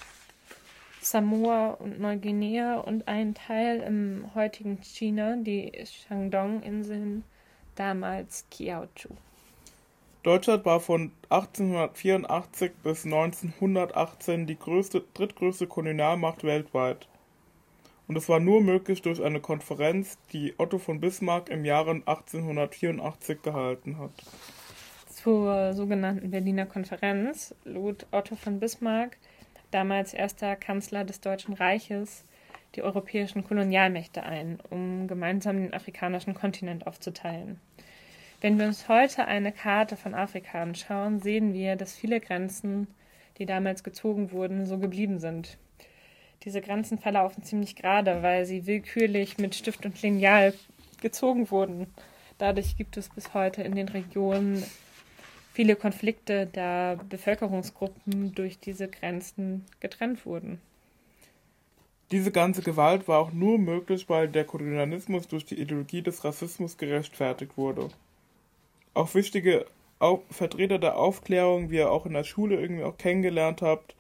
Samoa 1.02 1.70
und 1.72 2.00
Neuguinea 2.00 2.78
und 2.78 3.06
ein 3.08 3.34
Teil 3.34 3.80
im 3.80 4.30
heutigen 4.34 4.80
China, 4.82 5.36
die 5.36 5.72
Shandong-Inseln, 5.84 7.24
damals 7.74 8.46
Kiaochu. 8.50 9.08
Deutschland 10.22 10.64
war 10.66 10.80
von 10.80 11.12
1884 11.30 12.72
bis 12.82 13.04
1918 13.04 14.46
die 14.46 14.58
größte, 14.58 15.04
drittgrößte 15.14 15.66
Kolonialmacht 15.66 16.44
weltweit. 16.44 17.08
Und 18.10 18.16
es 18.16 18.28
war 18.28 18.40
nur 18.40 18.60
möglich 18.60 19.02
durch 19.02 19.22
eine 19.22 19.38
Konferenz, 19.38 20.18
die 20.32 20.54
Otto 20.58 20.78
von 20.78 20.98
Bismarck 20.98 21.48
im 21.48 21.64
Jahre 21.64 21.92
1884 21.92 23.40
gehalten 23.40 23.98
hat. 23.98 24.10
Zur 25.08 25.74
sogenannten 25.74 26.32
Berliner 26.32 26.66
Konferenz 26.66 27.54
lud 27.62 28.08
Otto 28.10 28.34
von 28.34 28.58
Bismarck 28.58 29.16
damals 29.70 30.12
erster 30.12 30.56
Kanzler 30.56 31.04
des 31.04 31.20
Deutschen 31.20 31.54
Reiches, 31.54 32.24
die 32.74 32.82
europäischen 32.82 33.44
Kolonialmächte 33.44 34.24
ein, 34.24 34.58
um 34.70 35.06
gemeinsam 35.06 35.58
den 35.58 35.72
afrikanischen 35.72 36.34
Kontinent 36.34 36.88
aufzuteilen. 36.88 37.60
Wenn 38.40 38.58
wir 38.58 38.66
uns 38.66 38.88
heute 38.88 39.26
eine 39.26 39.52
Karte 39.52 39.96
von 39.96 40.16
Afrika 40.16 40.60
anschauen, 40.60 41.20
sehen 41.20 41.54
wir, 41.54 41.76
dass 41.76 41.94
viele 41.94 42.18
Grenzen, 42.18 42.88
die 43.38 43.46
damals 43.46 43.84
gezogen 43.84 44.32
wurden, 44.32 44.66
so 44.66 44.78
geblieben 44.78 45.20
sind. 45.20 45.58
Diese 46.44 46.60
Grenzen 46.60 46.98
verlaufen 46.98 47.42
ziemlich 47.42 47.76
gerade, 47.76 48.22
weil 48.22 48.46
sie 48.46 48.66
willkürlich 48.66 49.38
mit 49.38 49.54
Stift 49.54 49.84
und 49.84 50.00
Lineal 50.00 50.54
gezogen 51.00 51.50
wurden. 51.50 51.86
Dadurch 52.38 52.76
gibt 52.76 52.96
es 52.96 53.10
bis 53.10 53.34
heute 53.34 53.62
in 53.62 53.74
den 53.74 53.88
Regionen 53.88 54.64
viele 55.52 55.76
Konflikte, 55.76 56.46
da 56.46 56.98
Bevölkerungsgruppen 57.08 58.34
durch 58.34 58.58
diese 58.58 58.88
Grenzen 58.88 59.66
getrennt 59.80 60.24
wurden. 60.24 60.60
Diese 62.10 62.32
ganze 62.32 62.62
Gewalt 62.62 63.06
war 63.06 63.18
auch 63.18 63.32
nur 63.32 63.58
möglich, 63.58 64.08
weil 64.08 64.28
der 64.28 64.44
Kolonialismus 64.44 65.28
durch 65.28 65.44
die 65.44 65.60
Ideologie 65.60 66.02
des 66.02 66.24
Rassismus 66.24 66.78
gerechtfertigt 66.78 67.56
wurde. 67.56 67.88
Auch 68.94 69.14
wichtige 69.14 69.66
Vertreter 70.30 70.78
der 70.78 70.96
Aufklärung, 70.96 71.70
wie 71.70 71.76
ihr 71.76 71.90
auch 71.90 72.06
in 72.06 72.14
der 72.14 72.24
Schule 72.24 72.58
irgendwie 72.58 72.84
auch 72.84 72.96
kennengelernt 72.96 73.60
habt, 73.60 73.94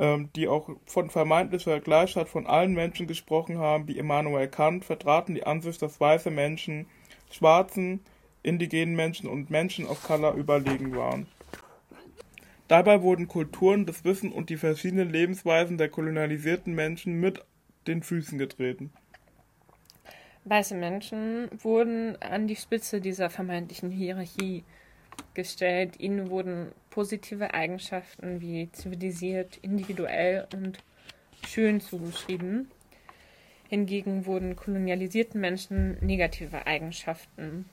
ähm, 0.00 0.30
die 0.34 0.48
auch 0.48 0.70
von 0.86 1.10
vermeintlicher 1.10 1.78
Gleichheit 1.78 2.30
von 2.30 2.46
allen 2.46 2.72
Menschen 2.72 3.06
gesprochen 3.06 3.58
haben, 3.58 3.86
wie 3.86 3.98
Immanuel 3.98 4.48
Kant, 4.48 4.86
vertraten 4.86 5.34
die 5.34 5.44
Ansicht, 5.44 5.82
dass 5.82 6.00
weiße 6.00 6.30
Menschen 6.30 6.86
schwarzen 7.30 8.00
indigenen 8.42 8.96
Menschen 8.96 9.28
und 9.28 9.50
Menschen 9.50 9.86
of 9.86 10.02
Color 10.02 10.34
überlegen 10.36 10.96
waren. 10.96 11.26
Dabei 12.66 13.02
wurden 13.02 13.28
Kulturen, 13.28 13.84
das 13.84 14.02
Wissen 14.04 14.32
und 14.32 14.48
die 14.48 14.56
verschiedenen 14.56 15.10
Lebensweisen 15.10 15.76
der 15.76 15.90
kolonialisierten 15.90 16.74
Menschen 16.74 17.20
mit 17.20 17.44
den 17.86 18.02
Füßen 18.02 18.38
getreten. 18.38 18.92
Weiße 20.44 20.74
Menschen 20.74 21.50
wurden 21.62 22.16
an 22.22 22.46
die 22.46 22.56
Spitze 22.56 23.02
dieser 23.02 23.28
vermeintlichen 23.28 23.90
Hierarchie 23.90 24.64
gestellt. 25.34 25.98
Ihnen 26.00 26.30
wurden 26.30 26.72
positive 26.90 27.54
Eigenschaften 27.54 28.40
wie 28.40 28.70
zivilisiert, 28.72 29.58
individuell 29.62 30.46
und 30.52 30.78
schön 31.46 31.80
zugeschrieben. 31.80 32.70
Hingegen 33.68 34.26
wurden 34.26 34.56
kolonialisierten 34.56 35.40
Menschen 35.40 35.96
negative 36.04 36.66
Eigenschaften 36.66 37.66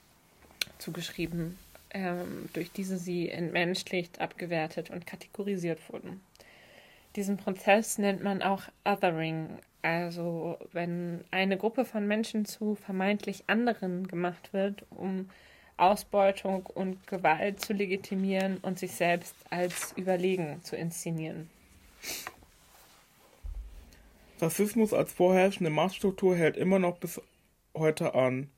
zugeschrieben, 0.77 1.58
ähm, 1.89 2.50
durch 2.53 2.72
diese 2.72 2.98
sie 2.98 3.29
entmenschlicht, 3.29 4.22
abgewertet 4.22 4.91
und 4.91 5.08
kategorisiert 5.08 5.79
wurden. 5.91 6.22
Diesen 7.15 7.38
Prozess 7.38 7.98
nennt 7.98 8.24
man 8.24 8.44
auch 8.44 8.63
Othering, 8.86 9.50
also 9.82 10.60
wenn 10.72 11.24
eine 11.32 11.58
Gruppe 11.58 11.84
von 11.84 12.06
Menschen 12.06 12.46
zu 12.46 12.75
vermeintlich 12.75 13.46
anderen 13.48 14.08
gemacht 14.08 14.53
wird, 14.53 14.86
um 14.91 15.29
Ausbeutung 15.77 16.65
und 16.65 17.05
Gewalt 17.07 17.62
zu 17.62 17.74
legitimieren 17.74 18.57
und 18.62 18.79
sich 18.79 18.91
selbst 18.91 19.36
als 19.50 19.93
überlegen 19.96 20.60
zu 20.63 20.75
inszenieren. 20.75 21.50
Rassismus 24.39 24.93
als 24.93 25.13
vorherrschende 25.13 25.72
Machtstruktur 25.72 26.36
hält 26.36 26.57
immer 26.57 26.79
noch 26.79 26.98
bis 26.98 27.22
heute 27.74 28.13
an. 28.13 28.50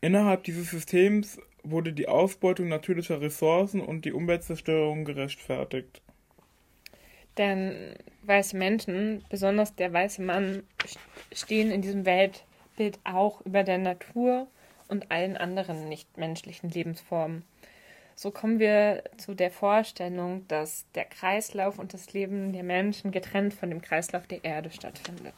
Innerhalb 0.00 0.44
dieses 0.44 0.70
Systems 0.70 1.38
wurde 1.62 1.92
die 1.92 2.08
Ausbeutung 2.08 2.68
natürlicher 2.68 3.20
Ressourcen 3.20 3.80
und 3.80 4.04
die 4.04 4.12
Umweltzerstörung 4.12 5.04
gerechtfertigt. 5.04 6.00
Denn 7.36 7.94
weiße 8.22 8.56
Menschen, 8.56 9.24
besonders 9.28 9.74
der 9.74 9.92
weiße 9.92 10.22
Mann, 10.22 10.62
stehen 11.32 11.70
in 11.70 11.82
diesem 11.82 12.04
Weltbild 12.04 12.98
auch 13.04 13.44
über 13.44 13.62
der 13.62 13.78
Natur 13.78 14.48
und 14.88 15.10
allen 15.10 15.36
anderen 15.36 15.88
nichtmenschlichen 15.88 16.70
Lebensformen. 16.70 17.44
So 18.14 18.30
kommen 18.30 18.58
wir 18.58 19.04
zu 19.16 19.34
der 19.34 19.50
Vorstellung, 19.50 20.46
dass 20.48 20.86
der 20.94 21.04
Kreislauf 21.04 21.78
und 21.78 21.94
das 21.94 22.12
Leben 22.12 22.52
der 22.52 22.64
Menschen 22.64 23.12
getrennt 23.12 23.54
von 23.54 23.70
dem 23.70 23.80
Kreislauf 23.80 24.26
der 24.26 24.44
Erde 24.44 24.70
stattfindet. 24.70 25.34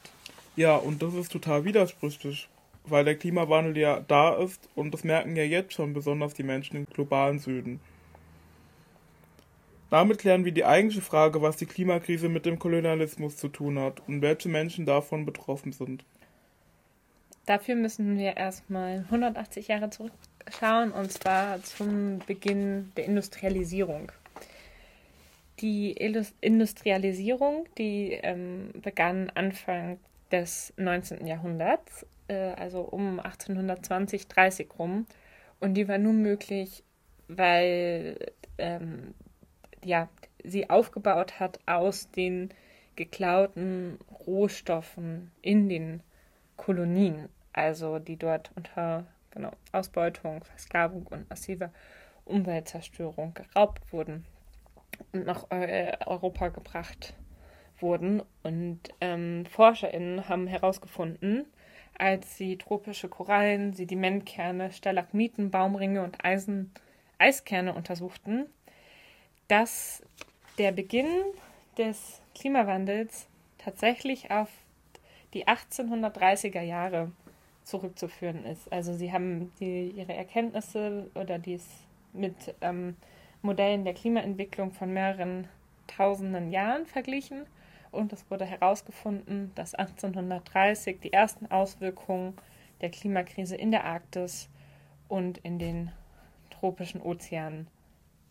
Ja, 0.57 0.76
und 0.76 1.02
das 1.02 1.14
ist 1.14 1.30
total 1.30 1.64
widersprüchlich 1.64 2.49
weil 2.85 3.04
der 3.04 3.16
Klimawandel 3.16 3.76
ja 3.76 4.00
da 4.00 4.35
ist 4.35 4.69
und 4.75 4.92
das 4.92 5.04
merken 5.04 5.37
ja 5.37 5.45
jetzt 5.45 5.75
schon 5.75 5.92
besonders 5.92 6.35
die 6.35 6.42
Menschen 6.42 6.76
im 6.76 6.87
globalen 6.87 7.38
Süden. 7.38 7.80
Damit 9.90 10.19
klären 10.19 10.45
wir 10.45 10.52
die 10.52 10.64
eigentliche 10.64 11.02
Frage, 11.02 11.42
was 11.42 11.57
die 11.57 11.66
Klimakrise 11.66 12.28
mit 12.28 12.47
dem 12.47 12.59
Kolonialismus 12.59 13.37
zu 13.37 13.49
tun 13.49 13.78
hat 13.78 14.07
und 14.07 14.23
welche 14.23 14.49
Menschen 14.49 14.87
davon 14.87 15.26
betroffen 15.26 15.73
sind. 15.73 16.04
Dafür 17.47 17.75
müssen 17.75 18.18
wir 18.18 18.37
erstmal 18.37 19.04
180 19.11 19.68
Jahre 19.68 19.90
zurückschauen 19.90 20.92
und 20.92 21.11
zwar 21.11 21.62
zum 21.62 22.20
Beginn 22.26 22.92
der 22.97 23.06
Industrialisierung. 23.06 24.12
Die 25.61 25.92
Industrialisierung, 25.92 27.66
die 27.76 28.12
ähm, 28.12 28.70
begann 28.80 29.30
Anfang 29.30 29.99
des 30.30 30.73
19. 30.76 31.26
Jahrhunderts 31.26 32.06
äh, 32.30 32.52
also 32.52 32.80
um 32.80 33.20
1820, 33.20 34.28
30 34.28 34.68
rum. 34.78 35.06
Und 35.59 35.75
die 35.75 35.88
war 35.88 35.99
nur 35.99 36.12
möglich, 36.12 36.85
weil 37.28 38.16
ähm, 38.59 39.14
ja, 39.85 40.09
sie 40.44 40.70
aufgebaut 40.70 41.40
hat 41.40 41.59
aus 41.66 42.11
den 42.11 42.50
geklauten 42.97 43.99
Rohstoffen 44.26 45.30
in 45.42 45.68
den 45.68 46.02
Kolonien, 46.61 47.31
also 47.55 47.99
die 47.99 48.19
dort 48.19 48.50
unter 48.55 49.07
genau, 49.31 49.50
Ausbeutung, 49.73 50.45
Versklavung 50.45 51.07
und 51.07 51.29
massiver 51.31 51.71
Umweltzerstörung 52.26 53.33
geraubt 53.33 53.90
wurden 53.95 54.26
und 55.12 55.25
nach 55.25 55.50
äh, 55.50 55.97
Europa 56.05 56.49
gebracht 56.49 57.14
wurden. 57.79 58.23
Und 58.43 58.81
ähm, 59.00 59.47
ForscherInnen 59.47 60.29
haben 60.29 60.47
herausgefunden, 60.47 61.47
als 61.97 62.37
sie 62.37 62.59
tropische 62.59 63.09
Korallen, 63.09 63.73
Sedimentkerne, 63.73 64.71
Stalagmiten, 64.71 65.50
Baumringe 65.50 66.02
und 66.02 66.23
Eisen, 66.23 66.73
Eiskerne 67.17 67.73
untersuchten, 67.73 68.45
dass 69.49 70.02
der 70.59 70.73
Beginn 70.73 71.09
des 71.79 72.21
Klimawandels 72.35 73.29
tatsächlich 73.57 74.31
auf 74.31 74.50
die 75.35 75.47
1830er 75.47 76.63
Jahre 76.63 77.13
zurückzuführen 77.65 78.45
ist. 78.45 78.73
Also 78.73 78.95
sie 78.95 79.13
haben 79.13 79.53
die, 79.61 79.91
ihre 79.91 80.15
Erkenntnisse 80.15 81.11
oder 81.15 81.39
dies 81.39 81.67
mit 82.13 82.55
ähm, 82.61 82.97
Modellen 83.43 83.85
der 83.85 83.95
Klimaentwicklung 83.95 84.73
von 84.73 84.93
mehreren 84.93 85.49
tausenden 85.87 86.51
Jahren 86.51 86.87
verglichen 86.87 87.47
und 87.93 88.13
es 88.13 88.31
wurde 88.31 88.45
herausgefunden, 88.45 89.53
dass 89.55 89.75
1830 89.75 91.01
die 91.01 91.13
ersten 91.13 91.51
Auswirkungen 91.51 92.35
der 92.81 92.91
Klimakrise 92.91 93.57
in 93.57 93.71
der 93.71 93.85
Arktis 93.85 94.49
und 95.09 95.39
in 95.39 95.59
den 95.59 95.91
tropischen 96.51 97.03
Ozeanen 97.03 97.67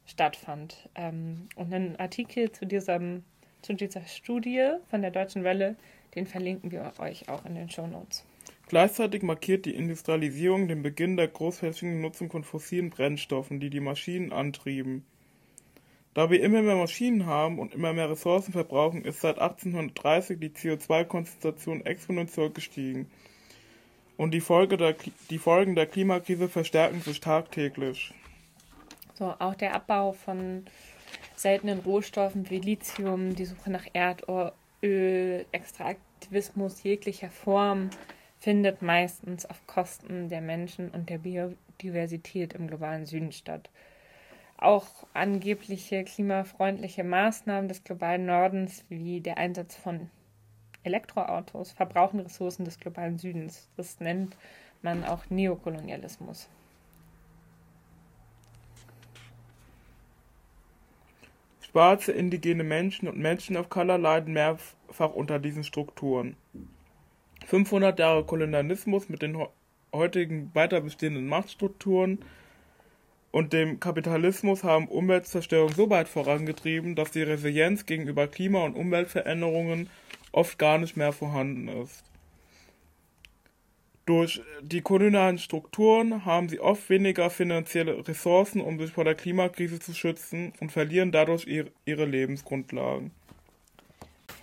stattfand. 0.06 0.90
Ähm, 0.96 1.50
und 1.56 1.74
einen 1.74 1.98
Artikel 1.98 2.52
zu, 2.52 2.66
diesem, 2.66 3.24
zu 3.62 3.74
dieser 3.74 4.02
Studie 4.06 4.72
von 4.90 5.02
der 5.02 5.12
Deutschen 5.12 5.44
Welle, 5.44 5.76
den 6.16 6.28
verlinken 6.28 6.72
wir 6.72 6.94
euch 7.00 7.30
auch 7.30 7.46
in 7.46 7.56
den 7.56 7.70
Show 7.70 7.88
Notes. 7.88 8.26
Gleichzeitig 8.68 9.24
markiert 9.24 9.66
die 9.66 9.74
Industrialisierung 9.74 10.68
den 10.68 10.84
Beginn 10.84 11.18
der 11.18 11.28
großflächigen 11.28 12.02
Nutzung 12.02 12.30
von 12.30 12.44
fossilen 12.44 12.92
Brennstoffen, 12.92 13.60
die 13.60 13.70
die 13.70 13.80
Maschinen 13.80 14.32
antrieben. 14.32 15.06
Da 16.14 16.30
wir 16.30 16.42
immer 16.42 16.62
mehr 16.62 16.76
Maschinen 16.76 17.26
haben 17.26 17.60
und 17.60 17.74
immer 17.74 17.94
mehr 17.94 18.10
Ressourcen 18.10 18.52
verbrauchen, 18.52 19.06
ist 19.06 19.22
seit 19.22 19.40
1830 19.40 20.40
die 20.40 20.50
CO2-Konzentration 20.50 21.86
exponentiell 21.86 22.50
gestiegen. 22.50 23.10
Und 24.18 24.32
die, 24.32 24.42
Folge 24.42 24.78
der, 24.78 24.96
die 25.30 25.38
Folgen 25.38 25.76
der 25.76 25.86
Klimakrise 25.86 26.50
verstärken 26.50 27.02
sich 27.02 27.22
tagtäglich. 27.22 28.14
So, 29.14 29.34
auch 29.40 29.56
der 29.56 29.74
Abbau 29.74 30.12
von 30.12 30.66
seltenen 31.36 31.80
Rohstoffen 31.80 32.50
wie 32.50 32.60
Lithium, 32.60 33.36
die 33.36 33.46
Suche 33.46 33.72
nach 33.72 33.86
Erdöl, 33.94 34.52
Extraktivismus 34.82 36.84
jeglicher 36.84 37.30
Form, 37.30 37.90
findet 38.40 38.82
meistens 38.82 39.46
auf 39.46 39.68
Kosten 39.68 40.30
der 40.30 40.42
Menschen 40.42 40.90
und 40.90 41.10
der 41.10 41.18
Biodiversität 41.18 42.54
im 42.54 42.68
globalen 42.68 43.06
Süden 43.06 43.32
statt. 43.32 43.70
Auch 44.58 44.88
angebliche 45.14 46.04
klimafreundliche 46.04 47.04
Maßnahmen 47.04 47.68
des 47.68 47.84
globalen 47.84 48.26
Nordens 48.26 48.86
wie 48.90 49.22
der 49.22 49.38
Einsatz 49.38 49.76
von 49.76 50.10
Elektroautos 50.84 51.74
verbrauchen 51.74 52.22
Ressourcen 52.22 52.64
des 52.64 52.80
globalen 52.80 53.18
Südens. 53.18 53.70
Das 53.76 54.00
nennt 54.00 54.38
man 54.82 55.04
auch 55.04 55.30
Neokolonialismus. 55.30 56.50
Schwarze, 61.72 62.12
indigene 62.12 62.64
Menschen 62.64 63.08
und 63.08 63.20
Menschen 63.20 63.56
of 63.56 63.70
Color 63.70 64.00
leiden 64.00 64.34
mehrfach 64.34 65.14
unter 65.14 65.38
diesen 65.38 65.64
Strukturen. 65.64 66.36
500 67.46 68.00
Jahre 68.00 68.26
Kolonialismus 68.26 69.10
mit 69.10 69.22
den 69.22 69.38
heutigen 69.94 70.50
weiter 70.54 70.82
bestehenden 70.82 71.28
Machtstrukturen 71.28 72.20
und 73.32 73.54
dem 73.54 73.80
Kapitalismus 73.80 74.64
haben 74.64 74.88
Umweltzerstörung 74.88 75.72
so 75.72 75.90
weit 75.90 76.10
vorangetrieben, 76.10 76.96
dass 76.96 77.12
die 77.12 77.22
Resilienz 77.22 77.86
gegenüber 77.86 78.28
Klima- 78.28 78.66
und 78.66 78.76
Umweltveränderungen 78.76 79.90
oft 80.32 80.58
gar 80.58 80.80
nicht 80.80 80.98
mehr 80.98 81.12
vorhanden 81.12 81.68
ist. 81.68 82.04
Durch 84.10 84.42
die 84.64 84.82
kolonialen 84.82 85.38
Strukturen 85.38 86.26
haben 86.26 86.50
sie 86.50 86.60
oft 86.60 86.90
weniger 86.90 87.30
finanzielle 87.30 88.08
Ressourcen, 88.08 88.60
um 88.60 88.80
sich 88.80 88.92
vor 88.92 89.04
der 89.04 89.14
Klimakrise 89.14 89.80
zu 89.80 89.94
schützen 89.94 90.52
und 90.60 90.72
verlieren 90.72 91.12
dadurch 91.12 91.46
ihre 91.46 92.06
Lebensgrundlagen. 92.06 93.12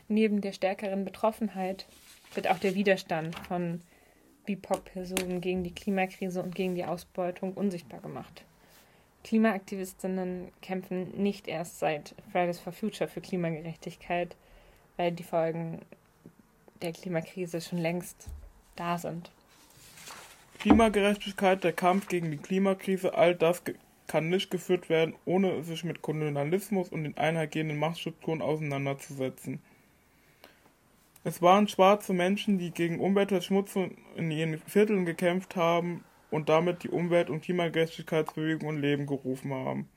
Neben 0.07 0.41
der 0.41 0.53
stärkeren 0.53 1.05
Betroffenheit 1.05 1.89
wird 2.35 2.49
auch 2.49 2.61
der 2.61 2.77
Widerstand 2.77 3.37
von 3.41 3.81
BIPOC-Personen 4.45 5.41
gegen 5.41 5.65
die 5.65 5.75
Klimakrise 5.75 6.45
und 6.45 6.55
gegen 6.55 6.77
die 6.77 6.85
Ausbeutung 6.85 7.53
unsichtbar 7.55 7.99
gemacht. 7.99 8.45
Klimaaktivistinnen 9.25 10.53
kämpfen 10.63 11.21
nicht 11.21 11.49
erst 11.49 11.81
seit 11.81 12.15
Fridays 12.31 12.61
for 12.61 12.73
Future 12.73 13.09
für 13.09 13.21
Klimagerechtigkeit, 13.21 14.37
weil 14.97 15.11
die 15.11 15.25
Folgen 15.25 15.81
der 16.83 16.93
Klimakrise 16.93 17.61
schon 17.61 17.79
längst 17.79 18.29
da 18.77 18.97
sind. 18.97 19.33
Klimagerechtigkeit, 20.57 21.65
der 21.65 21.73
Kampf 21.73 22.09
gegen 22.09 22.31
die 22.31 22.37
Klimakrise, 22.37 23.15
all 23.15 23.35
das 23.35 23.63
kann 24.07 24.29
nicht 24.29 24.51
geführt 24.51 24.89
werden, 24.89 25.15
ohne 25.25 25.63
sich 25.63 25.85
mit 25.85 26.03
Kolonialismus 26.03 26.89
und 26.91 27.05
den 27.05 27.17
einhergehenden 27.17 27.79
Machtstrukturen 27.79 28.43
auseinanderzusetzen. 28.43 29.61
Es 31.25 31.43
waren 31.43 31.67
schwarze 31.67 32.13
Menschen, 32.13 32.59
die 32.59 32.71
gegen 32.71 33.01
Umweltverschmutzung 33.01 33.97
in 34.15 34.31
ihren 34.31 34.59
Vierteln 34.59 35.05
gekämpft 35.05 35.57
haben 35.57 36.05
und 36.31 36.49
damit 36.49 36.85
die 36.85 36.89
Umwelt- 36.89 37.31
und 37.31 37.41
Klimagerechtigkeitsbewegung 37.41 38.77
in 38.77 38.81
Leben 38.81 39.07
gerufen 39.07 39.53
haben. 39.53 39.89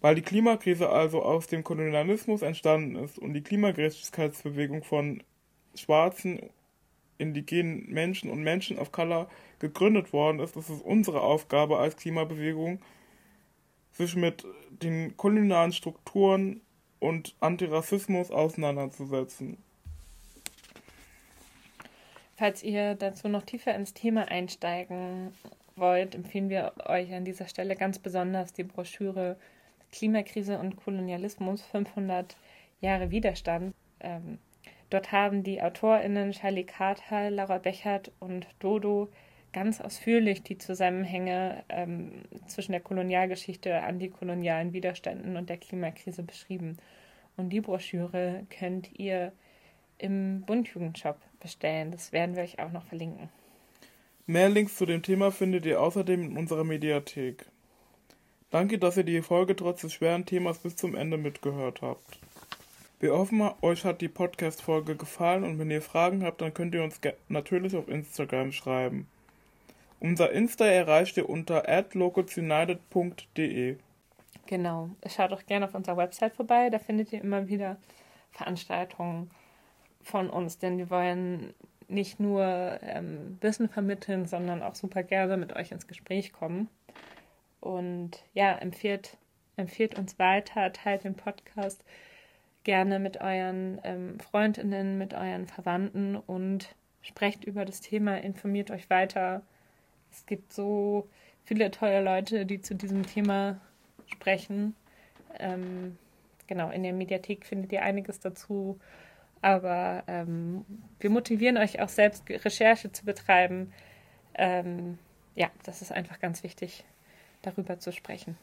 Weil 0.00 0.14
die 0.14 0.22
Klimakrise 0.22 0.88
also 0.88 1.22
aus 1.22 1.48
dem 1.48 1.64
Kolonialismus 1.64 2.42
entstanden 2.42 2.96
ist 2.96 3.18
und 3.18 3.34
die 3.34 3.42
Klimagerechtigkeitsbewegung 3.42 4.84
von 4.84 5.22
schwarzen, 5.74 6.50
indigenen 7.18 7.86
Menschen 7.88 8.30
und 8.30 8.42
Menschen 8.42 8.78
of 8.78 8.92
Color 8.92 9.28
gegründet 9.58 10.12
worden 10.12 10.40
ist, 10.40 10.56
ist 10.56 10.68
es 10.68 10.80
unsere 10.80 11.20
Aufgabe 11.20 11.78
als 11.78 11.96
Klimabewegung, 11.96 12.80
sich 13.92 14.16
mit 14.16 14.44
den 14.70 15.16
kolonialen 15.16 15.72
Strukturen 15.72 16.60
und 16.98 17.34
Antirassismus 17.40 18.30
auseinanderzusetzen. 18.30 19.58
Falls 22.36 22.62
ihr 22.62 22.94
dazu 22.94 23.28
noch 23.28 23.42
tiefer 23.42 23.74
ins 23.74 23.94
Thema 23.94 24.28
einsteigen 24.28 25.32
wollt, 25.76 26.14
empfehlen 26.14 26.48
wir 26.48 26.72
euch 26.86 27.12
an 27.12 27.24
dieser 27.24 27.46
Stelle 27.46 27.76
ganz 27.76 27.98
besonders 27.98 28.52
die 28.52 28.64
Broschüre 28.64 29.36
Klimakrise 29.92 30.58
und 30.58 30.76
Kolonialismus 30.76 31.62
500 31.62 32.36
Jahre 32.80 33.10
Widerstand. 33.10 33.74
Ähm, 34.00 34.38
dort 34.92 35.12
haben 35.12 35.42
die 35.42 35.62
AutorInnen 35.62 36.32
Charlie 36.32 36.64
Carter, 36.64 37.30
Laura 37.30 37.58
Bechert 37.58 38.12
und 38.20 38.46
Dodo 38.58 39.08
ganz 39.52 39.80
ausführlich 39.80 40.42
die 40.42 40.58
Zusammenhänge 40.58 41.64
ähm, 41.68 42.22
zwischen 42.46 42.72
der 42.72 42.80
Kolonialgeschichte, 42.80 43.82
antikolonialen 43.82 44.72
Widerständen 44.72 45.36
und 45.36 45.50
der 45.50 45.58
Klimakrise 45.58 46.22
beschrieben. 46.22 46.78
Und 47.36 47.50
die 47.50 47.60
Broschüre 47.60 48.46
könnt 48.50 48.98
ihr 48.98 49.32
im 49.98 50.42
Bundjugendshop 50.42 51.18
bestellen. 51.40 51.90
Das 51.90 52.12
werden 52.12 52.34
wir 52.34 52.42
euch 52.42 52.58
auch 52.58 52.72
noch 52.72 52.84
verlinken. 52.84 53.28
Mehr 54.26 54.48
Links 54.48 54.76
zu 54.76 54.86
dem 54.86 55.02
Thema 55.02 55.30
findet 55.30 55.66
ihr 55.66 55.80
außerdem 55.80 56.22
in 56.22 56.36
unserer 56.38 56.64
Mediathek. 56.64 57.46
Danke, 58.50 58.78
dass 58.78 58.96
ihr 58.96 59.04
die 59.04 59.22
Folge 59.22 59.56
trotz 59.56 59.80
des 59.80 59.92
schweren 59.94 60.26
Themas 60.26 60.58
bis 60.58 60.76
zum 60.76 60.94
Ende 60.94 61.16
mitgehört 61.16 61.82
habt. 61.82 62.18
Wir 63.02 63.14
hoffen, 63.18 63.42
euch 63.62 63.84
hat 63.84 64.00
die 64.00 64.08
Podcast-Folge 64.08 64.94
gefallen 64.94 65.42
und 65.42 65.58
wenn 65.58 65.72
ihr 65.72 65.82
Fragen 65.82 66.22
habt, 66.22 66.40
dann 66.40 66.54
könnt 66.54 66.72
ihr 66.72 66.84
uns 66.84 67.00
natürlich 67.28 67.74
auf 67.74 67.88
Instagram 67.88 68.52
schreiben. 68.52 69.08
Unser 69.98 70.30
Insta 70.30 70.66
erreicht 70.66 71.16
ihr 71.16 71.28
unter 71.28 71.64
localsunited.de. 71.94 73.76
Genau. 74.46 74.90
Schaut 75.08 75.32
auch 75.32 75.44
gerne 75.46 75.64
auf 75.64 75.74
unserer 75.74 75.96
Website 75.96 76.36
vorbei, 76.36 76.70
da 76.70 76.78
findet 76.78 77.12
ihr 77.12 77.20
immer 77.20 77.48
wieder 77.48 77.76
Veranstaltungen 78.30 79.32
von 80.04 80.30
uns, 80.30 80.58
denn 80.58 80.78
wir 80.78 80.88
wollen 80.88 81.54
nicht 81.88 82.20
nur 82.20 82.78
ähm, 82.82 83.36
Wissen 83.40 83.68
vermitteln, 83.68 84.26
sondern 84.26 84.62
auch 84.62 84.76
super 84.76 85.02
gerne 85.02 85.36
mit 85.36 85.56
euch 85.56 85.72
ins 85.72 85.88
Gespräch 85.88 86.32
kommen. 86.32 86.68
Und 87.58 88.22
ja, 88.32 88.52
empfiehlt, 88.52 89.16
empfiehlt 89.56 89.98
uns 89.98 90.20
weiter, 90.20 90.72
teilt 90.72 91.02
den 91.02 91.16
Podcast 91.16 91.82
gerne 92.64 92.98
mit 92.98 93.20
euren 93.20 93.80
ähm, 93.84 94.20
Freundinnen, 94.20 94.98
mit 94.98 95.14
euren 95.14 95.46
Verwandten 95.46 96.16
und 96.16 96.74
sprecht 97.02 97.44
über 97.44 97.64
das 97.64 97.80
Thema, 97.80 98.16
informiert 98.18 98.70
euch 98.70 98.88
weiter. 98.90 99.42
Es 100.10 100.26
gibt 100.26 100.52
so 100.52 101.08
viele 101.44 101.70
tolle 101.70 102.02
Leute, 102.02 102.46
die 102.46 102.60
zu 102.60 102.74
diesem 102.74 103.04
Thema 103.04 103.60
sprechen. 104.06 104.76
Ähm, 105.38 105.96
genau, 106.46 106.70
in 106.70 106.82
der 106.82 106.92
Mediathek 106.92 107.44
findet 107.46 107.72
ihr 107.72 107.82
einiges 107.82 108.20
dazu. 108.20 108.78
Aber 109.40 110.04
ähm, 110.06 110.64
wir 111.00 111.10
motivieren 111.10 111.56
euch 111.56 111.80
auch 111.80 111.88
selbst, 111.88 112.28
Recherche 112.30 112.92
zu 112.92 113.04
betreiben. 113.04 113.72
Ähm, 114.34 114.98
ja, 115.34 115.50
das 115.64 115.82
ist 115.82 115.90
einfach 115.90 116.20
ganz 116.20 116.44
wichtig, 116.44 116.84
darüber 117.42 117.78
zu 117.78 117.90
sprechen 117.90 118.36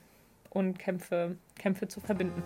und 0.49 0.77
Kämpfe, 0.77 1.37
Kämpfe 1.57 1.87
zu 1.87 2.01
verbinden. 2.01 2.43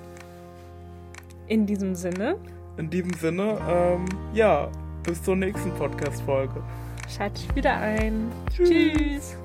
In 1.54 1.68
diesem 1.68 1.94
Sinne. 1.94 2.36
In 2.78 2.90
diesem 2.90 3.14
Sinne, 3.14 3.60
ähm, 3.70 4.06
ja, 4.34 4.72
bis 5.04 5.22
zur 5.22 5.36
nächsten 5.36 5.70
Podcast-Folge. 5.76 6.64
Schaltet 7.08 7.56
wieder 7.56 7.76
ein. 7.76 8.32
Tschüss. 8.50 8.70
Tschüss. 8.70 9.38